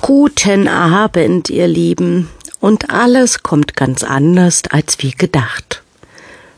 Guten 0.00 0.68
Abend, 0.68 1.48
ihr 1.50 1.68
Lieben. 1.68 2.28
Und 2.60 2.90
alles 2.90 3.42
kommt 3.42 3.76
ganz 3.76 4.02
anders 4.02 4.62
als 4.70 4.98
wie 4.98 5.12
gedacht. 5.12 5.82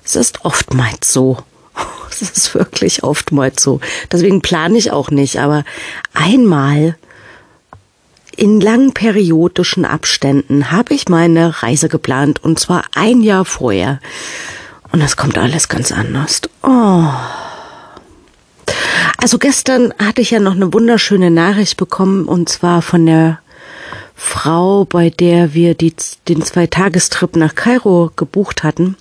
Es 0.04 0.16
ist 0.16 0.44
oftmals 0.44 1.12
so. 1.12 1.38
Es 2.10 2.22
ist 2.22 2.54
wirklich 2.54 3.02
oftmals 3.02 3.60
so. 3.60 3.80
Deswegen 4.12 4.40
plane 4.40 4.78
ich 4.78 4.92
auch 4.92 5.10
nicht. 5.10 5.40
Aber 5.40 5.64
einmal 6.12 6.96
in 8.36 8.60
langen 8.60 8.92
periodischen 8.92 9.84
Abständen 9.84 10.70
habe 10.70 10.94
ich 10.94 11.08
meine 11.08 11.62
Reise 11.62 11.88
geplant. 11.88 12.42
Und 12.44 12.60
zwar 12.60 12.84
ein 12.94 13.20
Jahr 13.20 13.44
vorher. 13.44 13.98
Und 14.92 15.00
es 15.00 15.16
kommt 15.16 15.38
alles 15.38 15.68
ganz 15.68 15.90
anders. 15.90 16.42
Oh. 16.62 17.08
Also 19.24 19.38
gestern 19.38 19.94
hatte 19.98 20.20
ich 20.20 20.32
ja 20.32 20.38
noch 20.38 20.52
eine 20.52 20.74
wunderschöne 20.74 21.30
Nachricht 21.30 21.78
bekommen 21.78 22.26
und 22.26 22.50
zwar 22.50 22.82
von 22.82 23.06
der 23.06 23.38
Frau, 24.14 24.84
bei 24.84 25.08
der 25.08 25.54
wir 25.54 25.74
die, 25.74 25.94
den 26.28 26.42
Zweitagestrip 26.42 27.34
nach 27.34 27.54
Kairo 27.54 28.10
gebucht 28.16 28.62
hatten. 28.64 28.96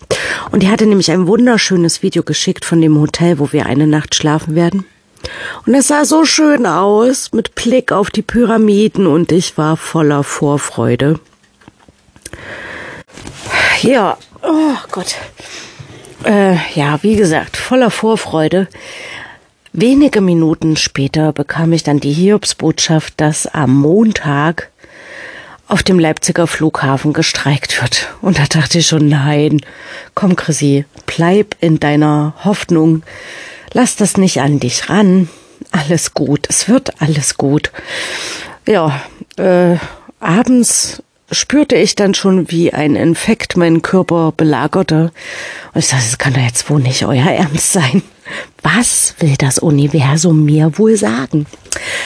Und 0.49 0.63
die 0.63 0.69
hatte 0.69 0.85
nämlich 0.85 1.11
ein 1.11 1.27
wunderschönes 1.27 2.03
Video 2.03 2.23
geschickt 2.23 2.63
von 2.63 2.79
dem 2.79 2.97
Hotel, 3.01 3.37
wo 3.37 3.51
wir 3.51 3.65
eine 3.65 3.85
Nacht 3.85 4.15
schlafen 4.15 4.55
werden. 4.55 4.85
Und 5.65 5.73
es 5.73 5.89
sah 5.89 6.05
so 6.05 6.23
schön 6.23 6.65
aus, 6.65 7.33
mit 7.33 7.53
Blick 7.53 7.91
auf 7.91 8.09
die 8.09 8.21
Pyramiden 8.21 9.07
und 9.07 9.29
ich 9.33 9.57
war 9.57 9.75
voller 9.75 10.23
Vorfreude. 10.23 11.19
Ja, 13.81 14.17
oh 14.41 14.75
Gott. 14.89 15.15
Äh, 16.23 16.55
ja, 16.75 17.03
wie 17.03 17.17
gesagt, 17.17 17.57
voller 17.57 17.91
Vorfreude. 17.91 18.69
Wenige 19.75 20.21
Minuten 20.21 20.75
später 20.75 21.33
bekam 21.33 21.73
ich 21.73 21.81
dann 21.81 21.99
die 21.99 22.13
Hiobsbotschaft, 22.13 23.15
dass 23.17 23.47
am 23.47 23.73
Montag 23.73 24.69
auf 25.67 25.81
dem 25.81 25.97
Leipziger 25.97 26.45
Flughafen 26.45 27.11
gestreikt 27.11 27.81
wird. 27.81 28.13
Und 28.21 28.37
da 28.37 28.43
dachte 28.45 28.77
ich 28.77 28.85
schon, 28.85 29.09
nein, 29.09 29.61
komm 30.13 30.35
Chrissy, 30.35 30.85
bleib 31.07 31.55
in 31.59 31.79
deiner 31.79 32.35
Hoffnung, 32.43 33.01
lass 33.73 33.95
das 33.95 34.15
nicht 34.17 34.41
an 34.41 34.59
dich 34.59 34.89
ran, 34.89 35.27
alles 35.71 36.13
gut, 36.13 36.45
es 36.49 36.69
wird 36.69 37.01
alles 37.01 37.37
gut. 37.37 37.71
Ja, 38.67 39.01
äh, 39.37 39.77
abends 40.19 41.01
spürte 41.31 41.77
ich 41.77 41.95
dann 41.95 42.13
schon, 42.13 42.51
wie 42.51 42.71
ein 42.71 42.95
Infekt 42.95 43.57
meinen 43.57 43.81
Körper 43.81 44.33
belagerte. 44.37 45.11
Und 45.73 45.79
ich 45.83 45.89
dachte, 45.89 46.05
das 46.05 46.19
kann 46.19 46.33
doch 46.33 46.41
jetzt 46.41 46.69
wohl 46.69 46.79
nicht 46.79 47.03
euer 47.05 47.31
Ernst 47.31 47.73
sein. 47.73 48.03
Was 48.61 49.15
will 49.19 49.35
das 49.37 49.59
Universum 49.59 50.45
mir 50.45 50.77
wohl 50.77 50.95
sagen? 50.95 51.45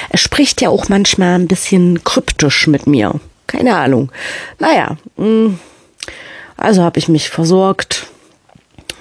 Es 0.09 0.21
spricht 0.21 0.61
ja 0.61 0.69
auch 0.69 0.89
manchmal 0.89 1.35
ein 1.35 1.47
bisschen 1.47 2.03
kryptisch 2.03 2.67
mit 2.67 2.87
mir. 2.87 3.19
Keine 3.45 3.75
Ahnung. 3.75 4.11
Naja, 4.59 4.97
mm, 5.17 5.55
also 6.57 6.83
habe 6.83 6.99
ich 6.99 7.07
mich 7.07 7.29
versorgt 7.29 8.07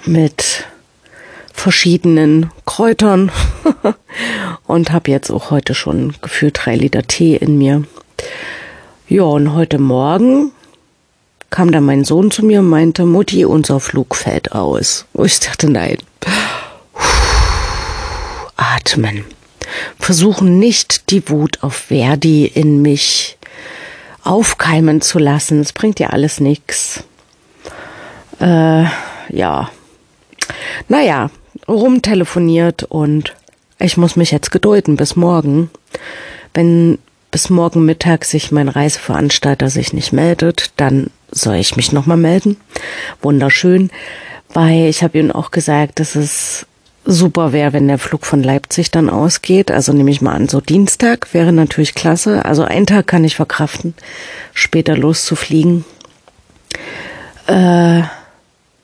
mit 0.05 0.65
verschiedenen 1.51 2.51
Kräutern 2.65 3.31
und 4.67 4.91
habe 4.91 5.11
jetzt 5.11 5.31
auch 5.31 5.51
heute 5.51 5.73
schon 5.73 6.13
gefühlt 6.21 6.59
drei 6.63 6.75
Liter 6.75 7.03
Tee 7.03 7.35
in 7.35 7.57
mir. 7.57 7.83
Ja, 9.09 9.23
und 9.23 9.53
heute 9.53 9.79
Morgen 9.79 10.51
kam 11.49 11.71
dann 11.71 11.85
mein 11.85 12.03
Sohn 12.03 12.29
zu 12.29 12.45
mir 12.45 12.59
und 12.59 12.69
meinte, 12.69 13.05
Mutti, 13.05 13.45
unser 13.45 13.79
Flug 13.79 14.15
fällt 14.15 14.51
aus. 14.51 15.05
Und 15.13 15.25
ich 15.25 15.39
dachte, 15.39 15.69
nein. 15.69 15.97
Atmen. 18.77 19.25
Versuchen 19.99 20.59
nicht 20.59 21.09
die 21.11 21.27
Wut 21.29 21.63
auf 21.63 21.75
Verdi 21.75 22.45
in 22.45 22.81
mich 22.81 23.37
aufkeimen 24.23 25.01
zu 25.01 25.19
lassen. 25.19 25.61
Es 25.61 25.73
bringt 25.73 25.99
ja 25.99 26.09
alles 26.09 26.39
nichts. 26.39 27.03
Äh, 28.39 28.85
ja. 29.29 29.69
Naja, 30.87 31.31
rumtelefoniert 31.67 32.83
und 32.83 33.35
ich 33.79 33.97
muss 33.97 34.15
mich 34.15 34.31
jetzt 34.31 34.51
gedulden 34.51 34.95
bis 34.95 35.15
morgen. 35.15 35.69
Wenn 36.53 36.99
bis 37.31 37.49
morgen 37.49 37.85
Mittag 37.85 38.25
sich 38.25 38.51
mein 38.51 38.69
Reiseveranstalter 38.69 39.69
sich 39.69 39.91
nicht 39.93 40.13
meldet, 40.13 40.71
dann 40.77 41.09
soll 41.29 41.55
ich 41.55 41.75
mich 41.75 41.91
nochmal 41.91 42.17
melden. 42.17 42.57
Wunderschön, 43.21 43.89
weil 44.53 44.87
ich 44.87 45.03
habe 45.03 45.19
ihm 45.19 45.31
auch 45.31 45.51
gesagt, 45.51 45.99
dass 45.99 46.15
es 46.15 46.65
super 47.07 47.53
wäre, 47.53 47.73
wenn 47.73 47.87
der 47.87 47.97
Flug 47.97 48.25
von 48.25 48.43
Leipzig 48.43 48.91
dann 48.91 49.09
ausgeht. 49.09 49.71
Also 49.71 49.93
nehme 49.93 50.11
ich 50.11 50.21
mal 50.21 50.33
an, 50.33 50.49
so 50.49 50.61
Dienstag 50.61 51.33
wäre 51.33 51.53
natürlich 51.53 51.95
klasse. 51.95 52.45
Also 52.45 52.63
einen 52.63 52.85
Tag 52.85 53.07
kann 53.07 53.23
ich 53.23 53.35
verkraften, 53.35 53.95
später 54.53 54.95
loszufliegen. 54.95 55.85
Äh, 57.47 58.01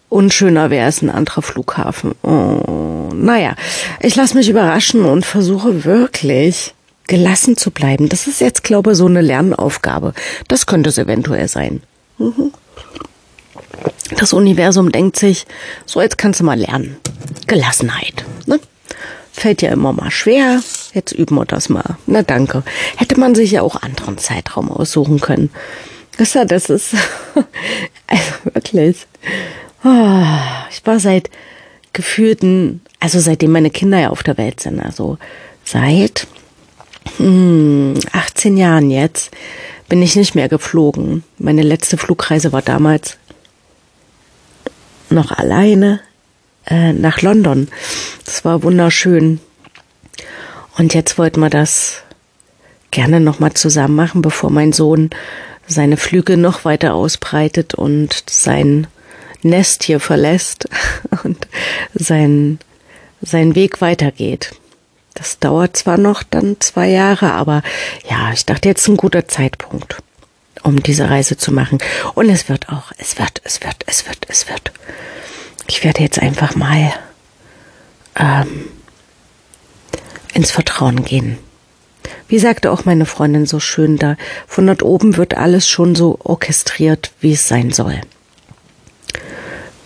unschöner 0.10 0.70
wäre 0.70 0.88
es 0.88 1.02
ein 1.02 1.10
anderer 1.10 1.42
Flughafen. 1.42 2.16
Oh, 2.24 3.10
naja, 3.14 3.56
ich 4.00 4.16
lasse 4.16 4.38
mich 4.38 4.50
überraschen 4.50 5.04
und 5.06 5.26
versuche 5.26 5.84
wirklich 5.84 6.74
gelassen 7.08 7.58
zu 7.58 7.72
bleiben. 7.72 8.08
Das 8.08 8.28
ist 8.28 8.40
jetzt, 8.40 8.64
glaube 8.64 8.92
ich, 8.92 8.98
so 8.98 9.06
eine 9.06 9.22
Lernaufgabe. 9.22 10.14
Das 10.48 10.66
könnte 10.66 10.90
es 10.90 10.98
eventuell 10.98 11.50
sein. 11.50 11.84
Mhm. 12.18 12.54
Das 14.18 14.34
Universum 14.34 14.92
denkt 14.92 15.18
sich, 15.18 15.46
so 15.86 16.02
jetzt 16.02 16.18
kannst 16.18 16.40
du 16.40 16.44
mal 16.44 16.60
lernen. 16.60 16.98
Gelassenheit. 17.48 18.26
Ne? 18.46 18.60
Fällt 19.32 19.62
ja 19.62 19.72
immer 19.72 19.94
mal 19.94 20.12
schwer. 20.12 20.62
Jetzt 20.94 21.12
üben 21.12 21.36
wir 21.36 21.46
das 21.46 21.70
mal. 21.70 21.98
Na 22.06 22.22
danke. 22.22 22.64
Hätte 22.98 23.20
man 23.20 23.36
sich 23.36 23.52
ja 23.52 23.62
auch 23.62 23.82
anderen 23.82 24.18
Zeitraum 24.18 24.72
aussuchen 24.72 25.20
können. 25.20 25.50
Das, 26.18 26.36
ist 26.36 26.96
also 28.08 28.34
wirklich. 28.44 29.08
Oh, 29.84 30.24
ich 30.70 30.86
war 30.86 31.00
seit 31.00 31.30
gefühlten, 31.92 32.82
also 33.00 33.20
seitdem 33.20 33.52
meine 33.52 33.70
Kinder 33.70 34.00
ja 34.00 34.10
auf 34.10 34.24
der 34.24 34.38
Welt 34.38 34.60
sind, 34.60 34.80
also 34.80 35.18
seit 35.64 36.28
hm, 37.18 37.96
18 38.12 38.58
Jahren 38.58 38.90
jetzt, 38.90 39.32
bin 39.90 40.02
ich 40.02 40.16
nicht 40.16 40.36
mehr 40.36 40.50
geflogen. 40.50 41.24
Meine 41.38 41.62
letzte 41.62 41.98
Flugreise 41.98 42.52
war 42.52 42.62
damals 42.62 43.18
noch 45.14 45.32
alleine 45.32 46.00
äh, 46.66 46.94
nach 46.94 47.22
London. 47.22 47.68
Das 48.26 48.46
war 48.46 48.64
wunderschön. 48.64 49.40
Und 50.78 50.94
jetzt 50.94 51.18
wollten 51.18 51.40
wir 51.40 51.50
das 51.50 52.02
gerne 52.92 53.20
nochmal 53.20 53.54
zusammen 53.54 53.96
machen, 53.96 54.22
bevor 54.22 54.50
mein 54.50 54.74
Sohn 54.74 55.10
seine 55.68 55.98
Flügel 55.98 56.38
noch 56.38 56.66
weiter 56.66 56.94
ausbreitet 56.94 57.74
und 57.74 58.24
sein 58.30 58.88
Nest 59.42 59.84
hier 59.84 60.00
verlässt 60.00 60.68
und 61.24 61.48
sein, 61.94 62.60
sein 63.22 63.56
Weg 63.56 63.82
weitergeht. 63.82 64.56
Das 65.14 65.40
dauert 65.40 65.78
zwar 65.78 65.98
noch 65.98 66.24
dann 66.24 66.58
zwei 66.60 66.90
Jahre, 66.90 67.34
aber 67.34 67.62
ja, 68.10 68.32
ich 68.34 68.46
dachte 68.46 68.70
jetzt 68.70 68.88
ein 68.88 68.98
guter 68.98 69.28
Zeitpunkt, 69.28 69.98
um 70.64 70.82
diese 70.82 71.10
Reise 71.10 71.38
zu 71.38 71.52
machen. 71.52 71.78
Und 72.16 72.30
es 72.30 72.50
wird 72.50 72.70
auch, 72.70 72.92
es 72.98 73.20
wird, 73.20 73.42
es 73.44 73.62
wird, 73.62 73.84
es 73.86 74.08
wird, 74.08 74.26
es 74.28 74.50
wird 74.50 74.72
ich 75.68 75.84
werde 75.84 76.02
jetzt 76.02 76.20
einfach 76.20 76.56
mal 76.56 76.94
ähm, 78.16 78.66
ins 80.34 80.52
Vertrauen 80.52 81.04
gehen. 81.04 81.38
Wie 82.28 82.40
sagte 82.40 82.72
auch 82.72 82.86
meine 82.86 83.06
Freundin 83.06 83.46
so 83.46 83.60
schön 83.60 83.98
da, 83.98 84.18
von 84.48 84.68
dort 84.68 84.84
oben 84.84 85.18
wird 85.18 85.36
alles 85.36 85.68
schon 85.68 85.96
so 85.96 86.20
orchestriert, 86.24 87.12
wie 87.20 87.34
es 87.34 87.48
sein 87.48 87.72
soll. 87.72 88.02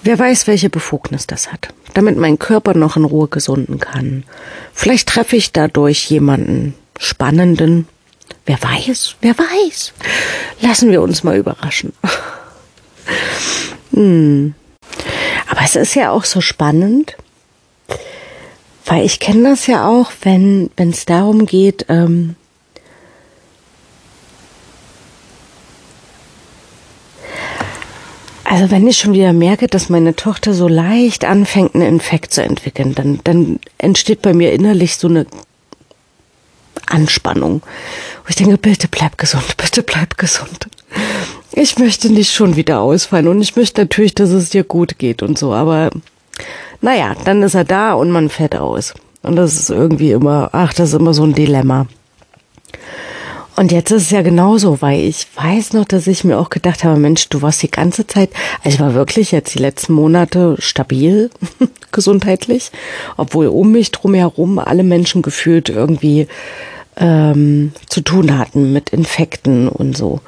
Wer 0.03 0.17
weiß, 0.17 0.47
welche 0.47 0.69
Befugnis 0.69 1.27
das 1.27 1.51
hat, 1.51 1.73
damit 1.93 2.17
mein 2.17 2.39
Körper 2.39 2.73
noch 2.73 2.95
in 2.95 3.03
Ruhe 3.03 3.27
gesunden 3.27 3.79
kann. 3.79 4.23
Vielleicht 4.73 5.09
treffe 5.09 5.35
ich 5.35 5.51
dadurch 5.51 6.09
jemanden 6.09 6.75
Spannenden. 6.99 7.87
Wer 8.47 8.63
weiß, 8.63 9.17
wer 9.20 9.38
weiß. 9.38 9.94
Lassen 10.61 10.90
wir 10.90 11.02
uns 11.02 11.23
mal 11.23 11.35
überraschen. 11.35 11.91
hm. 13.94 14.55
Aber 15.49 15.61
es 15.64 15.76
ist 15.76 15.96
ja 15.96 16.11
auch 16.11 16.23
so 16.23 16.40
spannend, 16.40 17.17
weil 18.85 19.05
ich 19.05 19.20
kenne 19.20 19.49
das 19.49 19.67
ja 19.67 19.85
auch, 19.88 20.11
wenn 20.22 20.72
es 20.78 21.05
darum 21.05 21.46
geht, 21.46 21.85
ähm, 21.90 22.35
Also 28.50 28.72
wenn 28.72 28.88
ich 28.88 28.97
schon 28.97 29.14
wieder 29.14 29.34
merke, 29.34 29.67
dass 29.67 29.90
meine 29.90 30.16
Tochter 30.16 30.53
so 30.53 30.70
leicht 30.70 31.26
anfängt, 31.26 31.76
einen 31.76 31.85
Infekt 31.85 32.34
zu 32.34 32.41
entwickeln, 32.41 32.96
dann, 32.96 33.20
dann 33.26 33.59
entsteht 33.78 34.22
bei 34.22 34.34
mir 34.34 34.53
innerlich 34.53 34.96
so 34.96 35.09
eine 35.09 35.26
Anspannung. 36.87 37.61
Wo 37.61 38.29
ich 38.29 38.35
denke, 38.35 38.57
bitte 38.57 38.87
bleib 38.87 39.17
gesund, 39.17 39.57
bitte 39.57 39.84
bleib 39.84 40.17
gesund 40.17 40.67
ich 41.57 41.79
möchte 41.79 42.11
nicht 42.11 42.31
schon 42.31 42.55
wieder 42.55 42.81
ausfallen 42.81 43.28
und 43.28 43.41
ich 43.41 43.55
möchte 43.55 43.81
natürlich, 43.81 44.13
dass 44.13 44.29
es 44.29 44.51
dir 44.51 44.63
gut 44.63 44.99
geht 44.99 45.23
und 45.23 45.37
so, 45.39 45.53
aber 45.53 45.89
naja, 46.81 47.16
dann 47.25 47.41
ist 47.41 47.55
er 47.55 47.63
da 47.63 47.93
und 47.93 48.11
man 48.11 48.29
fährt 48.29 48.55
aus. 48.55 48.93
Und 49.23 49.35
das 49.35 49.55
ist 49.55 49.72
irgendwie 49.72 50.11
immer, 50.11 50.49
ach, 50.51 50.73
das 50.73 50.89
ist 50.89 50.99
immer 50.99 51.16
so 51.16 51.23
ein 51.23 51.34
Dilemma. 51.34 51.87
Und 53.55 53.72
jetzt 53.72 53.90
ist 53.90 54.03
es 54.03 54.11
ja 54.11 54.22
genauso, 54.22 54.83
weil 54.83 54.99
ich 54.99 55.25
weiß 55.35 55.73
noch, 55.73 55.85
dass 55.85 56.05
ich 56.05 56.23
mir 56.23 56.37
auch 56.37 56.51
gedacht 56.51 56.83
habe, 56.83 56.99
Mensch, 56.99 57.28
du 57.29 57.41
warst 57.41 57.63
die 57.63 57.72
ganze 57.72 58.05
Zeit, 58.05 58.29
also 58.63 58.75
ich 58.75 58.79
war 58.79 58.93
wirklich 58.93 59.31
jetzt 59.31 59.55
die 59.55 59.59
letzten 59.59 59.93
Monate 59.93 60.57
stabil 60.59 61.31
gesundheitlich, 61.91 62.69
obwohl 63.17 63.47
um 63.47 63.72
mich 63.72 63.91
drumherum 63.91 64.59
alle 64.59 64.83
Menschen 64.83 65.23
gefühlt 65.23 65.69
irgendwie 65.69 66.28
ähm, 66.97 67.72
zu 67.88 68.02
tun 68.02 68.38
hatten 68.38 68.73
mit 68.73 68.90
Infekten 68.90 69.67
und 69.67 69.96
so. 69.96 70.20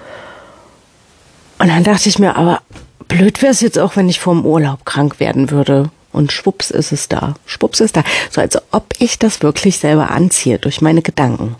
Und 1.57 1.67
dann 1.67 1.83
dachte 1.83 2.07
ich 2.07 2.19
mir, 2.19 2.35
aber 2.35 2.61
blöd 3.07 3.41
wäre 3.41 3.51
es 3.51 3.61
jetzt 3.61 3.79
auch, 3.79 3.95
wenn 3.95 4.09
ich 4.09 4.19
vor 4.19 4.33
dem 4.33 4.45
Urlaub 4.45 4.85
krank 4.85 5.19
werden 5.19 5.51
würde. 5.51 5.89
Und 6.11 6.31
schwupps 6.31 6.71
ist 6.71 6.91
es 6.91 7.07
da. 7.07 7.35
Schwupps 7.45 7.81
ist 7.81 7.95
da. 7.95 8.03
So 8.31 8.41
als 8.41 8.57
ob 8.71 8.93
ich 8.97 9.19
das 9.19 9.43
wirklich 9.43 9.77
selber 9.77 10.09
anziehe 10.09 10.57
durch 10.57 10.81
meine 10.81 11.01
Gedanken. 11.01 11.55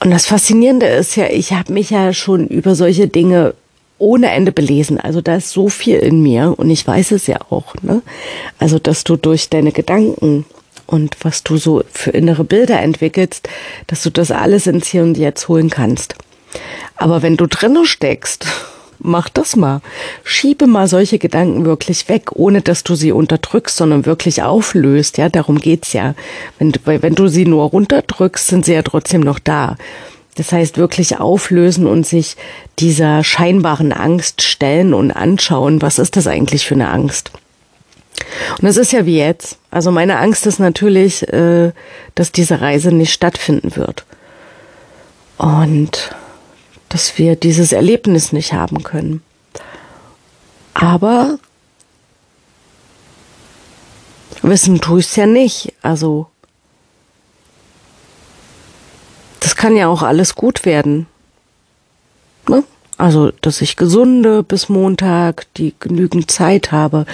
Und 0.00 0.10
das 0.10 0.26
Faszinierende 0.26 0.86
ist 0.86 1.16
ja, 1.16 1.26
ich 1.26 1.52
habe 1.52 1.72
mich 1.72 1.90
ja 1.90 2.12
schon 2.12 2.46
über 2.46 2.74
solche 2.74 3.08
Dinge 3.08 3.54
ohne 3.98 4.30
Ende 4.30 4.52
belesen. 4.52 5.00
Also 5.00 5.20
da 5.20 5.36
ist 5.36 5.50
so 5.50 5.68
viel 5.68 5.98
in 5.98 6.22
mir 6.22 6.54
und 6.56 6.70
ich 6.70 6.86
weiß 6.86 7.12
es 7.12 7.26
ja 7.26 7.38
auch. 7.50 7.74
Ne? 7.82 8.02
Also 8.58 8.78
dass 8.78 9.04
du 9.04 9.16
durch 9.16 9.48
deine 9.48 9.72
Gedanken 9.72 10.44
und 10.86 11.16
was 11.22 11.42
du 11.42 11.56
so 11.56 11.82
für 11.92 12.10
innere 12.10 12.44
Bilder 12.44 12.80
entwickelst, 12.80 13.48
dass 13.86 14.02
du 14.02 14.10
das 14.10 14.30
alles 14.30 14.66
ins 14.66 14.88
Hier 14.88 15.02
und 15.02 15.16
Jetzt 15.16 15.48
holen 15.48 15.70
kannst. 15.70 16.14
Aber 16.96 17.22
wenn 17.22 17.36
du 17.36 17.46
drinnen 17.46 17.86
steckst 17.86 18.46
mach 18.98 19.28
das 19.28 19.56
mal. 19.56 19.80
Schiebe 20.24 20.66
mal 20.66 20.88
solche 20.88 21.18
Gedanken 21.18 21.64
wirklich 21.64 22.08
weg, 22.08 22.32
ohne 22.34 22.60
dass 22.62 22.84
du 22.84 22.94
sie 22.94 23.12
unterdrückst, 23.12 23.76
sondern 23.76 24.06
wirklich 24.06 24.42
auflöst. 24.42 25.18
Ja, 25.18 25.28
darum 25.28 25.58
geht's 25.58 25.92
ja. 25.92 26.14
Wenn 26.58 26.72
wenn 26.84 27.14
du 27.14 27.28
sie 27.28 27.46
nur 27.46 27.64
runterdrückst, 27.64 28.46
sind 28.46 28.64
sie 28.64 28.74
ja 28.74 28.82
trotzdem 28.82 29.20
noch 29.20 29.38
da. 29.38 29.76
Das 30.36 30.52
heißt, 30.52 30.76
wirklich 30.76 31.18
auflösen 31.18 31.86
und 31.86 32.06
sich 32.06 32.36
dieser 32.78 33.24
scheinbaren 33.24 33.92
Angst 33.92 34.42
stellen 34.42 34.92
und 34.92 35.10
anschauen, 35.10 35.80
was 35.80 35.98
ist 35.98 36.16
das 36.16 36.26
eigentlich 36.26 36.66
für 36.66 36.74
eine 36.74 36.90
Angst? 36.90 37.30
Und 38.58 38.64
das 38.64 38.76
ist 38.76 38.92
ja 38.92 39.06
wie 39.06 39.18
jetzt. 39.18 39.58
Also 39.70 39.90
meine 39.90 40.18
Angst 40.18 40.46
ist 40.46 40.58
natürlich, 40.58 41.26
äh, 41.32 41.72
dass 42.14 42.32
diese 42.32 42.60
Reise 42.60 42.92
nicht 42.92 43.12
stattfinden 43.12 43.76
wird. 43.76 44.04
Und 45.38 46.14
dass 46.88 47.18
wir 47.18 47.36
dieses 47.36 47.72
Erlebnis 47.72 48.32
nicht 48.32 48.52
haben 48.52 48.82
können. 48.82 49.22
Aber 50.72 51.38
wissen 54.42 54.80
tue 54.80 55.00
ich 55.00 55.06
es 55.06 55.16
ja 55.16 55.26
nicht. 55.26 55.72
Also 55.82 56.28
das 59.40 59.56
kann 59.56 59.76
ja 59.76 59.88
auch 59.88 60.02
alles 60.02 60.34
gut 60.34 60.64
werden. 60.64 61.06
Also, 62.98 63.30
dass 63.42 63.60
ich 63.60 63.76
gesunde 63.76 64.42
bis 64.42 64.68
Montag, 64.68 65.46
die 65.56 65.74
genügend 65.78 66.30
Zeit 66.30 66.72
habe. 66.72 67.04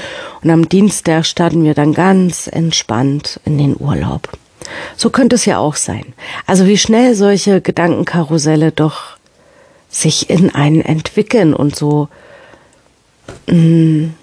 Und 0.43 0.51
am 0.51 0.69
Dienstag 0.69 1.27
starten 1.27 1.65
wir 1.65 1.75
dann 1.75 1.93
ganz 1.93 2.47
entspannt 2.47 3.41
in 3.45 3.59
den 3.59 3.77
Urlaub. 3.79 4.29
So 4.97 5.11
könnte 5.11 5.35
es 5.35 5.45
ja 5.45 5.59
auch 5.59 5.75
sein. 5.75 6.15
Also 6.47 6.67
wie 6.67 6.79
schnell 6.79 7.15
solche 7.15 7.61
Gedankenkarusselle 7.61 8.71
doch 8.71 9.17
sich 9.89 10.31
in 10.31 10.55
einen 10.55 10.81
entwickeln 10.81 11.53
und 11.53 11.77
so 11.77 12.09
mh, 13.49 13.57
mm, 13.57 14.15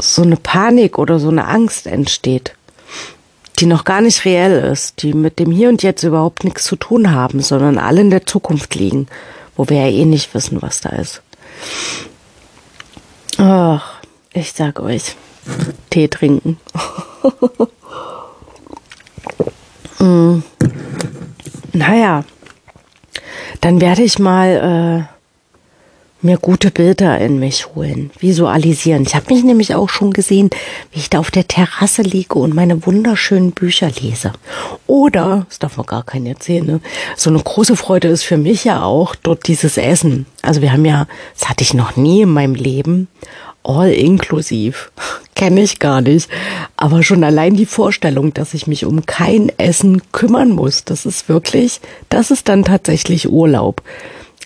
so 0.00 0.22
eine 0.22 0.36
Panik 0.36 0.98
oder 0.98 1.18
so 1.18 1.28
eine 1.28 1.46
Angst 1.46 1.86
entsteht, 1.86 2.54
die 3.58 3.66
noch 3.66 3.84
gar 3.84 4.00
nicht 4.00 4.24
reell 4.24 4.64
ist, 4.70 5.02
die 5.02 5.12
mit 5.12 5.38
dem 5.38 5.50
Hier 5.50 5.68
und 5.68 5.82
Jetzt 5.82 6.04
überhaupt 6.04 6.44
nichts 6.44 6.64
zu 6.64 6.76
tun 6.76 7.10
haben, 7.10 7.40
sondern 7.40 7.78
alle 7.78 8.00
in 8.00 8.10
der 8.10 8.26
Zukunft 8.26 8.74
liegen, 8.74 9.08
wo 9.56 9.68
wir 9.68 9.78
ja 9.78 9.88
eh 9.88 10.04
nicht 10.04 10.32
wissen, 10.34 10.62
was 10.62 10.80
da 10.80 10.90
ist. 10.90 11.22
Ach, 13.38 13.94
ich 14.32 14.52
sag 14.52 14.80
euch, 14.80 15.16
Tee 15.90 16.08
trinken. 16.08 16.58
mm. 19.98 20.42
Naja, 21.74 22.24
dann 23.60 23.80
werde 23.80 24.02
ich 24.02 24.18
mal 24.18 25.06
äh, 25.08 25.17
mir 26.20 26.36
gute 26.38 26.70
Bilder 26.70 27.18
in 27.18 27.38
mich 27.38 27.74
holen, 27.74 28.10
visualisieren. 28.18 29.04
Ich 29.04 29.14
habe 29.14 29.32
mich 29.32 29.44
nämlich 29.44 29.74
auch 29.74 29.88
schon 29.88 30.12
gesehen, 30.12 30.50
wie 30.92 30.98
ich 30.98 31.10
da 31.10 31.20
auf 31.20 31.30
der 31.30 31.46
Terrasse 31.46 32.02
liege 32.02 32.34
und 32.38 32.54
meine 32.54 32.84
wunderschönen 32.86 33.52
Bücher 33.52 33.90
lese. 34.00 34.32
Oder, 34.86 35.46
das 35.48 35.58
darf 35.60 35.76
man 35.76 35.86
gar 35.86 36.02
keinen 36.02 36.26
erzählen, 36.26 36.66
ne? 36.66 36.80
so 37.16 37.30
eine 37.30 37.38
große 37.38 37.76
Freude 37.76 38.08
ist 38.08 38.24
für 38.24 38.36
mich 38.38 38.64
ja 38.64 38.82
auch 38.82 39.14
dort 39.14 39.46
dieses 39.46 39.76
Essen. 39.76 40.26
Also 40.42 40.60
wir 40.60 40.72
haben 40.72 40.84
ja, 40.84 41.06
das 41.38 41.48
hatte 41.48 41.62
ich 41.62 41.74
noch 41.74 41.96
nie 41.96 42.22
in 42.22 42.30
meinem 42.30 42.54
Leben, 42.54 43.06
all 43.62 43.92
inklusiv. 43.92 44.90
Kenne 45.36 45.60
ich 45.60 45.78
gar 45.78 46.00
nicht. 46.00 46.28
Aber 46.76 47.04
schon 47.04 47.22
allein 47.22 47.54
die 47.54 47.66
Vorstellung, 47.66 48.34
dass 48.34 48.54
ich 48.54 48.66
mich 48.66 48.84
um 48.84 49.06
kein 49.06 49.52
Essen 49.56 50.02
kümmern 50.10 50.50
muss, 50.50 50.84
das 50.84 51.06
ist 51.06 51.28
wirklich, 51.28 51.80
das 52.08 52.32
ist 52.32 52.48
dann 52.48 52.64
tatsächlich 52.64 53.28
Urlaub. 53.28 53.82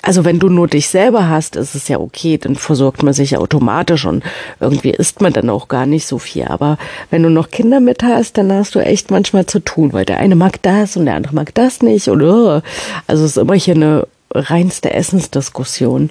Also 0.04 0.25
wenn 0.25 0.40
du 0.40 0.49
nur 0.49 0.66
dich 0.66 0.88
selber 0.88 1.28
hast, 1.28 1.54
ist 1.54 1.76
es 1.76 1.87
ja 1.87 2.00
okay, 2.00 2.37
dann 2.37 2.56
versorgt 2.56 3.04
man 3.04 3.14
sich 3.14 3.37
automatisch 3.37 4.04
und 4.04 4.25
irgendwie 4.58 4.90
isst 4.90 5.20
man 5.20 5.32
dann 5.32 5.49
auch 5.49 5.69
gar 5.69 5.87
nicht 5.87 6.08
so 6.08 6.19
viel. 6.19 6.44
Aber 6.46 6.76
wenn 7.10 7.22
du 7.22 7.31
noch 7.31 7.50
Kinder 7.50 7.78
mit 7.78 8.02
hast, 8.02 8.37
dann 8.37 8.52
hast 8.52 8.75
du 8.75 8.81
echt 8.81 9.12
manchmal 9.12 9.46
zu 9.46 9.60
tun, 9.60 9.93
weil 9.93 10.04
der 10.04 10.19
eine 10.19 10.34
mag 10.34 10.60
das 10.62 10.96
und 10.96 11.06
der 11.06 11.14
andere 11.14 11.34
mag 11.34 11.54
das 11.54 11.82
nicht. 11.82 12.08
Oder 12.08 12.64
also 13.06 13.25
es 13.25 13.32
ist 13.32 13.37
immer 13.37 13.54
hier 13.54 13.76
eine 13.76 14.08
reinste 14.34 14.93
Essensdiskussion. 14.93 16.10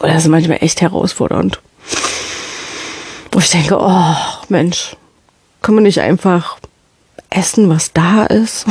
Oder 0.00 0.12
das 0.12 0.24
ist 0.24 0.30
manchmal 0.30 0.58
echt 0.60 0.82
herausfordernd. 0.82 1.60
Wo 3.32 3.38
ich 3.38 3.50
denke, 3.50 3.78
oh 3.80 4.14
Mensch, 4.50 4.94
kann 5.62 5.74
man 5.74 5.84
nicht 5.84 6.00
einfach 6.00 6.58
essen, 7.30 7.70
was 7.70 7.94
da 7.94 8.26
ist? 8.26 8.66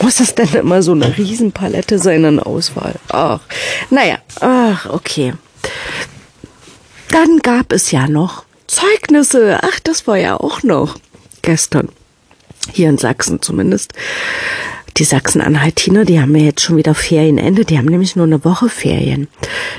Muss 0.00 0.16
das 0.16 0.34
denn 0.34 0.52
immer 0.54 0.82
so 0.82 0.92
eine 0.92 1.16
Riesenpalette 1.16 1.98
sein 1.98 2.24
an 2.24 2.40
Auswahl? 2.40 2.94
Ach, 3.08 3.40
naja, 3.90 4.18
ach, 4.40 4.86
okay. 4.90 5.34
Dann 7.10 7.38
gab 7.38 7.72
es 7.72 7.90
ja 7.90 8.08
noch 8.08 8.44
Zeugnisse. 8.66 9.60
Ach, 9.62 9.80
das 9.80 10.06
war 10.06 10.16
ja 10.16 10.36
auch 10.36 10.62
noch 10.62 10.96
gestern. 11.42 11.88
Hier 12.72 12.88
in 12.88 12.98
Sachsen 12.98 13.40
zumindest 13.40 13.92
die 14.96 15.04
Sachsen-Anhaltiner, 15.04 16.04
die 16.06 16.20
haben 16.20 16.34
ja 16.34 16.44
jetzt 16.44 16.62
schon 16.62 16.78
wieder 16.78 16.94
Ferienende, 16.94 17.64
die 17.64 17.76
haben 17.76 17.86
nämlich 17.86 18.16
nur 18.16 18.24
eine 18.24 18.44
Woche 18.44 18.68
Ferien. 18.68 19.28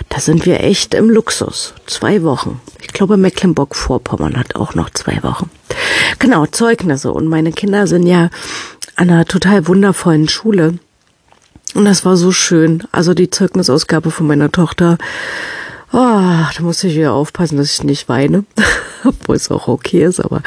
Da 0.10 0.20
sind 0.20 0.46
wir 0.46 0.62
echt 0.62 0.94
im 0.94 1.10
Luxus. 1.10 1.74
Zwei 1.88 2.22
Wochen. 2.22 2.62
Ich 2.82 2.90
glaube, 2.90 3.18
Mecklenburg-Vorpommern 3.18 4.38
hat 4.38 4.56
auch 4.56 4.76
noch 4.76 4.92
zwei 4.92 5.24
Wochen. 5.24 5.50
Genau, 6.20 6.46
Zeugnisse. 6.46 7.12
Und 7.12 7.28
meine 7.28 7.52
Kinder 7.52 7.88
sind 7.88 8.06
ja 8.06 8.30
an 8.98 9.10
einer 9.10 9.26
total 9.26 9.68
wundervollen 9.68 10.28
Schule. 10.28 10.80
Und 11.74 11.86
das 11.86 12.04
war 12.04 12.18
so 12.18 12.32
schön. 12.32 12.84
Also 12.92 13.14
die 13.14 13.30
Zeugnisausgabe 13.30 14.12
von 14.12 14.28
meiner 14.28 14.52
Tochter. 14.52 14.98
Oh, 15.94 15.96
da 15.96 16.62
muss 16.62 16.84
ich 16.84 16.96
wieder 16.96 17.14
aufpassen, 17.14 17.58
dass 17.58 17.72
ich 17.72 17.84
nicht 17.84 18.10
weine. 18.10 18.44
Obwohl 19.06 19.36
es 19.36 19.52
auch 19.52 19.68
okay 19.68 20.04
ist, 20.04 20.20
aber 20.20 20.42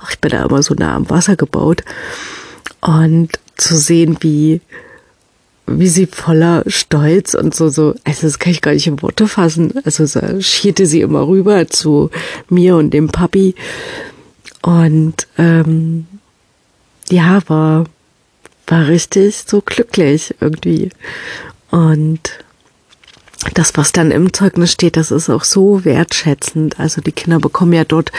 ach, 0.00 0.10
ich 0.10 0.20
bin 0.20 0.30
da 0.30 0.44
immer 0.44 0.62
so 0.62 0.74
nah 0.74 0.94
am 0.94 1.10
Wasser 1.10 1.36
gebaut. 1.36 1.82
Und 2.80 3.30
zu 3.56 3.76
sehen, 3.76 4.16
wie, 4.20 4.60
wie 5.66 5.88
sie 5.88 6.06
voller 6.06 6.62
Stolz 6.68 7.34
und 7.34 7.54
so, 7.54 7.68
so, 7.68 7.94
also 8.04 8.26
das 8.26 8.38
kann 8.38 8.52
ich 8.52 8.62
gar 8.62 8.72
nicht 8.72 8.86
in 8.86 9.02
Worte 9.02 9.26
fassen. 9.26 9.74
Also 9.84 10.06
so 10.06 10.20
schierte 10.40 10.86
sie 10.86 11.00
immer 11.00 11.26
rüber 11.26 11.66
zu 11.66 12.10
mir 12.48 12.76
und 12.76 12.90
dem 12.90 13.08
Papi. 13.08 13.56
Und 14.62 15.26
ähm, 15.36 16.06
ja, 17.10 17.40
war, 17.48 17.86
war 18.66 18.88
richtig 18.88 19.44
so 19.46 19.60
glücklich 19.60 20.34
irgendwie. 20.40 20.90
Und 21.70 22.20
das, 23.54 23.76
was 23.76 23.92
dann 23.92 24.10
im 24.10 24.32
Zeugnis 24.32 24.72
steht, 24.72 24.96
das 24.96 25.10
ist 25.10 25.30
auch 25.30 25.44
so 25.44 25.84
wertschätzend. 25.84 26.80
Also 26.80 27.00
die 27.00 27.12
Kinder 27.12 27.38
bekommen 27.38 27.72
ja 27.72 27.84
dort 27.84 28.12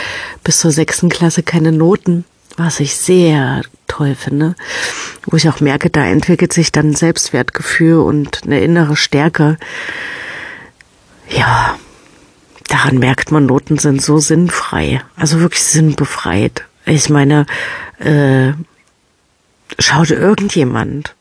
bis 0.43 0.59
zur 0.59 0.71
sechsten 0.71 1.09
Klasse 1.09 1.43
keine 1.43 1.71
Noten 1.71 2.25
was 2.57 2.79
ich 2.79 2.97
sehr 2.97 3.61
toll 3.87 4.15
finde, 4.15 4.55
wo 5.25 5.37
ich 5.37 5.47
auch 5.47 5.59
merke, 5.61 5.89
da 5.89 6.03
entwickelt 6.03 6.51
sich 6.51 6.71
dann 6.71 6.95
Selbstwertgefühl 6.95 7.99
und 7.99 8.41
eine 8.45 8.59
innere 8.59 8.95
Stärke. 8.95 9.57
Ja, 11.29 11.77
daran 12.67 12.97
merkt 12.97 13.31
man, 13.31 13.45
Noten 13.45 13.77
sind 13.77 14.01
so 14.01 14.17
sinnfrei, 14.17 15.01
also 15.15 15.39
wirklich 15.39 15.63
sinnbefreit. 15.63 16.63
Ich 16.85 17.09
meine, 17.09 17.45
äh, 17.99 18.53
schaut 19.79 20.11
irgendjemand 20.11 21.15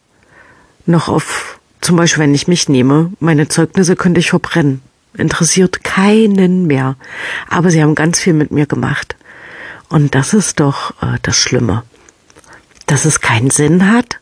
noch 0.87 1.09
auf, 1.09 1.59
zum 1.81 1.97
Beispiel, 1.97 2.23
wenn 2.23 2.35
ich 2.35 2.49
mich 2.49 2.69
nehme, 2.69 3.13
meine 3.21 3.49
Zeugnisse 3.49 3.97
könnte 3.97 4.21
ich 4.21 4.31
verbrennen. 4.31 4.83
Interessiert 5.17 5.83
keinen 5.83 6.67
mehr. 6.67 6.97
Aber 7.49 7.71
sie 7.71 7.83
haben 7.83 7.95
ganz 7.95 8.21
viel 8.21 8.35
mit 8.35 8.51
mir 8.51 8.67
gemacht. 8.67 9.17
Und 9.89 10.15
das 10.15 10.35
ist 10.35 10.61
doch 10.61 10.91
äh, 11.03 11.19
das 11.23 11.37
Schlimme. 11.37 11.85
dass 12.87 13.05
es 13.05 13.21
keinen 13.21 13.51
Sinn 13.51 13.91
hat, 13.91 14.21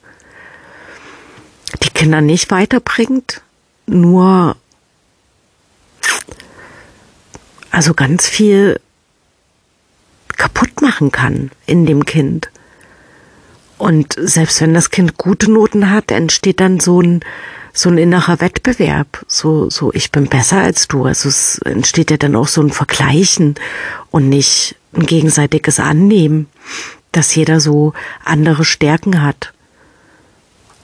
die 1.82 1.90
Kinder 1.90 2.20
nicht 2.20 2.50
weiterbringt, 2.50 3.42
nur 3.86 4.56
also 7.70 7.92
ganz 7.94 8.26
viel 8.26 8.80
kaputt 10.36 10.80
machen 10.80 11.12
kann 11.12 11.50
in 11.66 11.86
dem 11.86 12.04
Kind. 12.04 12.50
Und 13.78 14.14
selbst 14.18 14.60
wenn 14.60 14.74
das 14.74 14.90
Kind 14.90 15.18
gute 15.18 15.50
Noten 15.50 15.90
hat, 15.90 16.10
entsteht 16.10 16.60
dann 16.60 16.80
so 16.80 17.00
ein, 17.00 17.20
so 17.72 17.88
ein 17.88 17.98
innerer 17.98 18.40
Wettbewerb. 18.40 19.24
So, 19.26 19.68
so, 19.68 19.92
ich 19.92 20.12
bin 20.12 20.28
besser 20.28 20.58
als 20.58 20.88
du. 20.88 21.04
Also 21.04 21.28
es 21.28 21.58
entsteht 21.58 22.10
ja 22.10 22.16
dann 22.16 22.36
auch 22.36 22.48
so 22.48 22.62
ein 22.62 22.70
Vergleichen 22.70 23.56
und 24.10 24.28
nicht 24.28 24.76
ein 24.94 25.06
gegenseitiges 25.06 25.80
Annehmen, 25.80 26.48
dass 27.12 27.34
jeder 27.34 27.60
so 27.60 27.92
andere 28.24 28.64
Stärken 28.64 29.22
hat, 29.22 29.52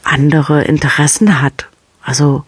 andere 0.03 0.65
Interessen 0.65 1.41
hat. 1.41 1.69
Also, 2.03 2.45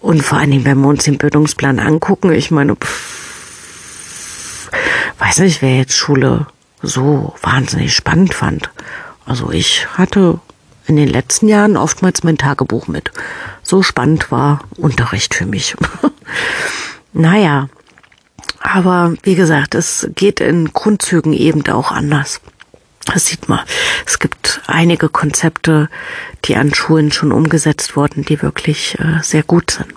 und 0.00 0.22
vor 0.22 0.38
allen 0.38 0.50
Dingen, 0.50 0.64
wenn 0.64 0.80
wir 0.80 0.88
uns 0.88 1.04
den 1.04 1.18
Bildungsplan 1.18 1.78
angucken, 1.78 2.32
ich 2.32 2.50
meine, 2.50 2.76
pff, 2.76 4.70
weiß 5.18 5.38
nicht, 5.38 5.62
wer 5.62 5.78
jetzt 5.78 5.96
Schule 5.96 6.46
so 6.82 7.34
wahnsinnig 7.42 7.94
spannend 7.94 8.34
fand. 8.34 8.70
Also 9.24 9.50
ich 9.50 9.86
hatte 9.96 10.40
in 10.86 10.96
den 10.96 11.08
letzten 11.08 11.48
Jahren 11.48 11.76
oftmals 11.76 12.24
mein 12.24 12.38
Tagebuch 12.38 12.88
mit. 12.88 13.12
So 13.62 13.82
spannend 13.82 14.30
war 14.30 14.60
Unterricht 14.76 15.34
für 15.34 15.46
mich. 15.46 15.76
naja, 17.12 17.68
aber 18.60 19.14
wie 19.22 19.34
gesagt, 19.34 19.74
es 19.74 20.08
geht 20.14 20.40
in 20.40 20.72
Grundzügen 20.72 21.32
eben 21.32 21.66
auch 21.68 21.90
anders. 21.92 22.40
Das 23.06 23.26
sieht 23.26 23.48
man. 23.48 23.60
Es 24.06 24.18
gibt 24.18 24.62
einige 24.66 25.08
Konzepte, 25.08 25.88
die 26.44 26.56
an 26.56 26.72
Schulen 26.72 27.10
schon 27.10 27.32
umgesetzt 27.32 27.96
wurden, 27.96 28.24
die 28.24 28.42
wirklich 28.42 28.96
äh, 29.00 29.20
sehr 29.22 29.42
gut 29.42 29.72
sind. 29.72 29.92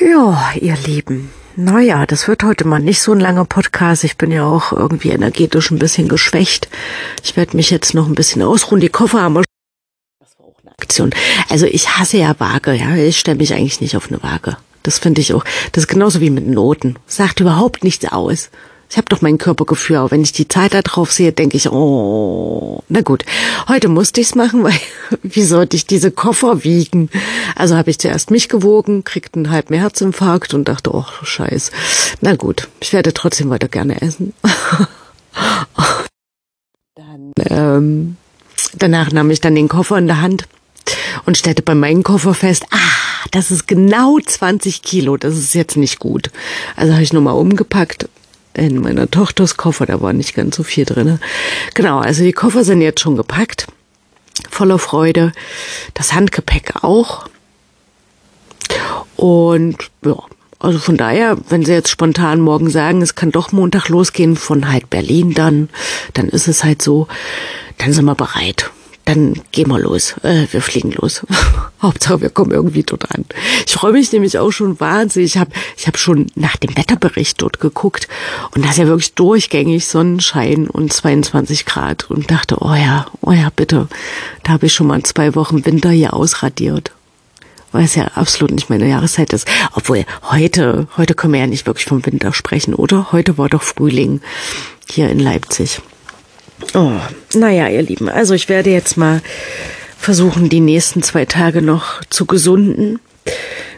Ja, 0.00 0.50
ihr 0.60 0.76
Lieben. 0.76 1.30
Naja, 1.56 2.06
das 2.06 2.28
wird 2.28 2.44
heute 2.44 2.66
mal 2.66 2.80
nicht 2.80 3.02
so 3.02 3.12
ein 3.12 3.20
langer 3.20 3.44
Podcast. 3.44 4.04
Ich 4.04 4.16
bin 4.16 4.30
ja 4.30 4.44
auch 4.44 4.72
irgendwie 4.72 5.10
energetisch 5.10 5.70
ein 5.70 5.78
bisschen 5.78 6.08
geschwächt. 6.08 6.68
Ich 7.22 7.36
werde 7.36 7.56
mich 7.56 7.70
jetzt 7.70 7.92
noch 7.92 8.06
ein 8.06 8.14
bisschen 8.14 8.40
ausruhen. 8.40 8.80
Die 8.80 8.88
Koffer 8.88 9.20
haben 9.20 9.34
wir. 9.34 9.44
Das 10.18 10.38
war 10.38 10.46
auch 10.46 10.58
eine 10.62 10.72
Aktion. 10.72 11.10
Also 11.50 11.66
ich 11.66 11.90
hasse 11.90 12.16
ja 12.16 12.34
Waage, 12.38 12.72
ja. 12.72 12.96
Ich 12.96 13.18
stelle 13.18 13.36
mich 13.36 13.52
eigentlich 13.52 13.82
nicht 13.82 13.96
auf 13.96 14.08
eine 14.10 14.22
Waage. 14.22 14.56
Das 14.82 14.98
finde 14.98 15.20
ich 15.20 15.34
auch. 15.34 15.44
Das 15.72 15.84
ist 15.84 15.88
genauso 15.88 16.22
wie 16.22 16.30
mit 16.30 16.46
Noten. 16.46 16.96
Sagt 17.06 17.40
überhaupt 17.40 17.84
nichts 17.84 18.10
aus. 18.10 18.48
Ich 18.88 18.96
habe 18.96 19.08
doch 19.08 19.20
mein 19.20 19.38
Körpergefühl, 19.38 19.96
aber 19.96 20.10
wenn 20.10 20.22
ich 20.22 20.32
die 20.32 20.48
Zeit 20.48 20.72
da 20.72 20.80
drauf 20.80 21.12
sehe, 21.12 21.32
denke 21.32 21.56
ich, 21.58 21.70
oh, 21.70 22.71
na 22.92 23.00
gut, 23.00 23.24
heute 23.68 23.88
musste 23.88 24.20
ich's 24.20 24.34
machen, 24.34 24.62
weil 24.64 24.78
wie 25.22 25.44
sollte 25.44 25.76
ich 25.76 25.86
diese 25.86 26.10
Koffer 26.10 26.62
wiegen? 26.62 27.08
Also 27.56 27.74
habe 27.74 27.88
ich 27.88 27.98
zuerst 27.98 28.30
mich 28.30 28.50
gewogen, 28.50 29.02
kriegte 29.02 29.36
einen 29.36 29.50
halben 29.50 29.74
Herzinfarkt 29.74 30.52
und 30.52 30.68
dachte, 30.68 30.94
oh, 30.94 31.06
scheiß. 31.22 31.70
Na 32.20 32.36
gut, 32.36 32.68
ich 32.80 32.92
werde 32.92 33.14
trotzdem 33.14 33.48
weiter 33.48 33.68
gerne 33.68 34.02
essen. 34.02 34.34
dann, 36.94 37.32
ähm, 37.48 38.16
danach 38.76 39.10
nahm 39.10 39.30
ich 39.30 39.40
dann 39.40 39.54
den 39.54 39.68
Koffer 39.68 39.96
in 39.96 40.06
der 40.06 40.20
Hand 40.20 40.46
und 41.24 41.38
stellte 41.38 41.62
bei 41.62 41.74
meinem 41.74 42.02
Koffer 42.02 42.34
fest, 42.34 42.66
ah, 42.72 43.26
das 43.30 43.50
ist 43.50 43.66
genau 43.66 44.18
20 44.18 44.82
Kilo, 44.82 45.16
das 45.16 45.38
ist 45.38 45.54
jetzt 45.54 45.78
nicht 45.78 45.98
gut. 45.98 46.30
Also 46.76 46.92
habe 46.92 47.02
ich 47.02 47.14
nochmal 47.14 47.36
umgepackt 47.36 48.10
in 48.54 48.80
meiner 48.80 49.10
Tochters 49.10 49.56
Koffer, 49.56 49.86
da 49.86 50.00
war 50.00 50.12
nicht 50.12 50.34
ganz 50.34 50.56
so 50.56 50.62
viel 50.62 50.84
drin. 50.84 51.18
Genau, 51.74 51.98
also 51.98 52.22
die 52.22 52.32
Koffer 52.32 52.64
sind 52.64 52.80
jetzt 52.80 53.00
schon 53.00 53.16
gepackt, 53.16 53.66
voller 54.50 54.78
Freude. 54.78 55.32
Das 55.94 56.12
Handgepäck 56.12 56.82
auch. 56.82 57.28
Und 59.16 59.76
ja, 60.04 60.16
also 60.58 60.78
von 60.78 60.96
daher, 60.96 61.36
wenn 61.48 61.64
Sie 61.64 61.72
jetzt 61.72 61.90
spontan 61.90 62.40
morgen 62.40 62.70
sagen, 62.70 63.02
es 63.02 63.14
kann 63.14 63.32
doch 63.32 63.52
Montag 63.52 63.88
losgehen 63.88 64.36
von 64.36 64.70
halt 64.70 64.90
Berlin 64.90 65.34
dann, 65.34 65.68
dann 66.14 66.28
ist 66.28 66.48
es 66.48 66.62
halt 66.62 66.82
so, 66.82 67.08
dann 67.78 67.92
sind 67.92 68.04
wir 68.04 68.14
bereit 68.14 68.70
dann 69.04 69.34
gehen 69.50 69.68
wir 69.68 69.78
los. 69.78 70.14
Äh, 70.22 70.46
wir 70.50 70.62
fliegen 70.62 70.92
los. 70.92 71.22
Hauptsache, 71.82 72.20
wir 72.20 72.30
kommen 72.30 72.52
irgendwie 72.52 72.82
dort 72.82 73.10
an. 73.10 73.24
Ich 73.66 73.72
freue 73.72 73.92
mich 73.92 74.12
nämlich 74.12 74.38
auch 74.38 74.50
schon 74.50 74.78
wahnsinnig. 74.78 75.34
Ich 75.34 75.40
habe 75.40 75.50
ich 75.76 75.86
hab 75.86 75.98
schon 75.98 76.26
nach 76.34 76.56
dem 76.56 76.76
Wetterbericht 76.76 77.42
dort 77.42 77.60
geguckt 77.60 78.08
und 78.54 78.64
da 78.64 78.70
ist 78.70 78.78
ja 78.78 78.86
wirklich 78.86 79.14
durchgängig 79.14 79.86
Sonnenschein 79.86 80.68
und 80.68 80.92
22 80.92 81.66
Grad 81.66 82.10
und 82.10 82.30
dachte, 82.30 82.58
oh 82.60 82.74
ja, 82.74 83.06
oh 83.20 83.32
ja, 83.32 83.50
bitte. 83.54 83.88
Da 84.44 84.52
habe 84.52 84.66
ich 84.66 84.72
schon 84.72 84.86
mal 84.86 85.02
zwei 85.02 85.34
Wochen 85.34 85.64
Winter 85.66 85.90
hier 85.90 86.14
ausradiert. 86.14 86.92
Weil 87.72 87.84
es 87.84 87.94
ja 87.94 88.04
absolut 88.14 88.52
nicht 88.52 88.68
meine 88.68 88.86
Jahreszeit 88.86 89.32
ist. 89.32 89.48
Obwohl, 89.72 90.04
heute, 90.30 90.86
heute 90.98 91.14
können 91.14 91.32
wir 91.32 91.40
ja 91.40 91.46
nicht 91.46 91.66
wirklich 91.66 91.86
vom 91.86 92.04
Winter 92.04 92.34
sprechen, 92.34 92.74
oder? 92.74 93.12
Heute 93.12 93.38
war 93.38 93.48
doch 93.48 93.62
Frühling 93.62 94.20
hier 94.88 95.08
in 95.08 95.18
Leipzig. 95.18 95.80
Oh, 96.74 96.92
naja, 97.34 97.68
ihr 97.68 97.82
Lieben, 97.82 98.08
also 98.08 98.34
ich 98.34 98.48
werde 98.48 98.70
jetzt 98.70 98.96
mal 98.96 99.20
versuchen, 99.98 100.48
die 100.48 100.60
nächsten 100.60 101.02
zwei 101.02 101.24
Tage 101.24 101.62
noch 101.62 102.02
zu 102.10 102.26
gesunden, 102.26 102.98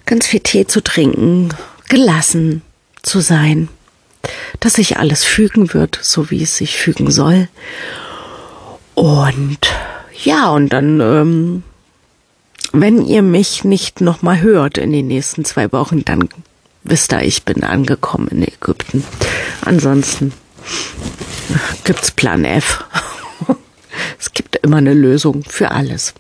ganz 0.07 0.27
viel 0.27 0.41
Tee 0.41 0.67
zu 0.67 0.83
trinken, 0.83 1.51
gelassen 1.89 2.63
zu 3.03 3.21
sein, 3.21 3.69
dass 4.61 4.75
sich 4.75 4.97
alles 4.97 5.25
fügen 5.25 5.75
wird, 5.75 5.99
so 6.03 6.31
wie 6.31 6.43
es 6.43 6.57
sich 6.57 6.77
fügen 6.77 7.11
soll. 7.11 7.49
Und 8.95 9.59
ja, 10.23 10.51
und 10.51 10.71
dann, 10.71 11.01
ähm, 11.01 11.63
wenn 12.73 13.05
ihr 13.05 13.23
mich 13.23 13.65
nicht 13.65 14.01
nochmal 14.01 14.41
hört 14.41 14.79
in 14.79 14.93
den 14.93 15.09
nächsten 15.09 15.45
zwei 15.45 15.71
Wochen, 15.73 16.05
dann 16.05 16.29
wisst 16.85 17.13
ihr, 17.13 17.23
ich 17.23 17.45
bin 17.45 17.65
angekommen 17.65 18.29
in 18.29 18.43
Ägypten. 18.43 19.05
Ansonsten 19.63 20.33
gibt's 21.85 22.11
Plan 22.11 22.45
F. 22.45 22.85
es 24.19 24.33
gibt 24.33 24.57
immer 24.57 24.79
eine 24.79 24.95
Lösung 24.95 25.45
für 25.45 25.71
alles. 25.71 26.15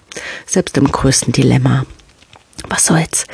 Selbst 0.46 0.76
im 0.76 0.90
größten 0.90 1.32
Dilemma. 1.32 1.86
Was 2.68 2.86
soll's? 2.86 3.26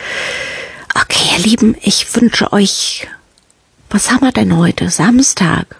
Okay, 0.94 1.36
ihr 1.36 1.44
Lieben, 1.44 1.76
ich 1.82 2.14
wünsche 2.14 2.52
euch, 2.52 3.06
was 3.90 4.10
haben 4.10 4.22
wir 4.22 4.32
denn 4.32 4.56
heute? 4.56 4.90
Samstag. 4.90 5.76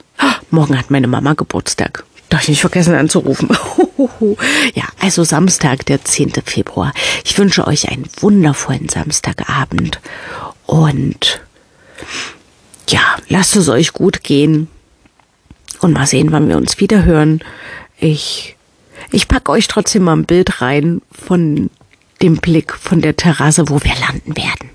morgen 0.51 0.79
hat 0.79 0.91
meine 0.91 1.09
Mama 1.09 1.35
Geburtstag. 1.35 2.05
Darf 2.29 2.43
ich 2.43 2.51
nicht 2.51 2.61
vergessen 2.61 2.95
anzurufen. 2.95 3.49
ja, 4.75 4.85
also 5.01 5.25
Samstag, 5.25 5.85
der 5.87 6.05
10. 6.05 6.33
Februar. 6.45 6.93
Ich 7.25 7.37
wünsche 7.39 7.67
euch 7.67 7.89
einen 7.89 8.09
wundervollen 8.21 8.89
Samstagabend. 8.89 10.01
Und 10.67 11.41
ja, 12.89 13.17
lasst 13.29 13.57
es 13.57 13.69
euch 13.69 13.93
gut 13.93 14.23
gehen. 14.23 14.69
Und 15.81 15.93
mal 15.93 16.07
sehen, 16.07 16.33
wann 16.33 16.49
wir 16.49 16.57
uns 16.57 16.79
wieder 16.79 17.05
hören. 17.05 17.41
Ich, 17.99 18.57
ich 19.13 19.29
pack 19.29 19.49
euch 19.49 19.69
trotzdem 19.69 20.05
mal 20.05 20.17
ein 20.17 20.25
Bild 20.25 20.61
rein 20.61 21.01
von 21.11 21.71
dem 22.23 22.37
Blick 22.37 22.75
von 22.75 23.01
der 23.01 23.17
Terrasse, 23.17 23.69
wo 23.69 23.83
wir 23.83 23.95
landen 23.97 24.37
werden. 24.37 24.71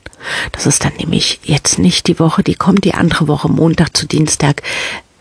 Das 0.51 0.65
ist 0.65 0.83
dann 0.83 0.93
nämlich 0.95 1.39
jetzt 1.43 1.77
nicht 1.77 2.07
die 2.07 2.17
Woche, 2.17 2.41
die 2.41 2.55
kommt, 2.55 2.83
die 2.83 2.95
andere 2.95 3.27
Woche, 3.27 3.47
Montag 3.47 3.95
zu 3.95 4.07
Dienstag, 4.07 4.63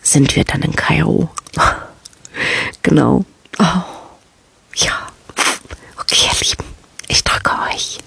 sind 0.00 0.35
wir 0.37 0.45
dann 0.45 0.62
in 0.62 0.75
Kairo. 0.75 1.29
genau. 2.83 3.25
Oh, 3.59 3.83
ja. 4.76 4.93
Okay, 6.00 6.17
ihr 6.33 6.49
Lieben, 6.49 6.64
ich 7.09 7.23
drücke 7.23 7.50
euch. 7.71 7.99